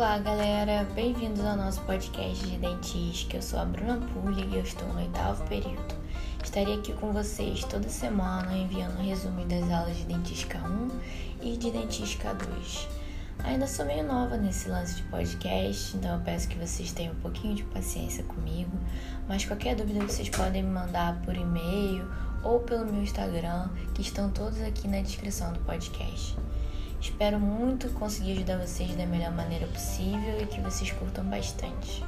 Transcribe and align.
Olá, 0.00 0.16
galera! 0.16 0.88
Bem-vindos 0.94 1.44
ao 1.44 1.58
nosso 1.58 1.82
podcast 1.82 2.46
de 2.46 2.56
dentística. 2.56 3.36
Eu 3.36 3.42
sou 3.42 3.58
a 3.58 3.66
Bruna 3.66 3.98
Pulli 3.98 4.48
e 4.50 4.56
eu 4.56 4.62
estou 4.62 4.88
no 4.88 4.98
oitavo 4.98 5.46
período. 5.46 5.94
Estarei 6.42 6.78
aqui 6.78 6.94
com 6.94 7.12
vocês 7.12 7.64
toda 7.64 7.86
semana 7.86 8.56
enviando 8.56 8.98
um 8.98 9.06
resumo 9.06 9.44
das 9.44 9.70
aulas 9.70 9.98
de 9.98 10.04
dentística 10.06 10.56
1 10.56 10.88
e 11.42 11.54
de 11.58 11.70
dentística 11.70 12.32
2. 12.32 12.88
Ainda 13.44 13.66
sou 13.66 13.84
meio 13.84 14.02
nova 14.02 14.38
nesse 14.38 14.70
lance 14.70 14.94
de 14.94 15.02
podcast, 15.02 15.94
então 15.94 16.14
eu 16.14 16.20
peço 16.20 16.48
que 16.48 16.56
vocês 16.56 16.92
tenham 16.92 17.12
um 17.12 17.20
pouquinho 17.20 17.54
de 17.54 17.64
paciência 17.64 18.24
comigo. 18.24 18.72
Mas 19.28 19.44
qualquer 19.44 19.76
dúvida 19.76 20.00
vocês 20.00 20.30
podem 20.30 20.62
me 20.62 20.70
mandar 20.70 21.20
por 21.20 21.36
e-mail 21.36 22.10
ou 22.42 22.60
pelo 22.60 22.86
meu 22.86 23.02
Instagram, 23.02 23.68
que 23.94 24.00
estão 24.00 24.30
todos 24.30 24.62
aqui 24.62 24.88
na 24.88 25.02
descrição 25.02 25.52
do 25.52 25.60
podcast. 25.60 26.38
Espero 27.00 27.40
muito 27.40 27.88
conseguir 27.94 28.32
ajudar 28.32 28.58
vocês 28.58 28.94
da 28.94 29.06
melhor 29.06 29.32
maneira 29.32 29.66
possível 29.66 30.40
e 30.40 30.46
que 30.46 30.60
vocês 30.60 30.90
curtam 30.92 31.24
bastante. 31.24 32.04